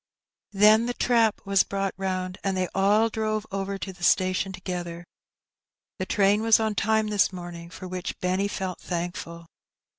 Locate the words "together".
4.51-5.05